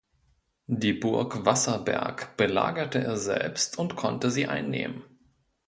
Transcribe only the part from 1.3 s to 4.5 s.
Wasserberg belagerte er selbst und konnte sie